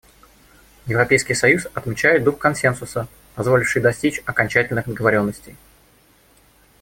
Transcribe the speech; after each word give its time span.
Европейский 0.87 1.35
союз 1.35 1.67
отмечает 1.75 2.23
дух 2.23 2.39
консенсуса, 2.39 3.07
позволивший 3.35 3.83
достичь 3.83 4.23
окончательных 4.25 4.87
договоренностей. 4.87 5.55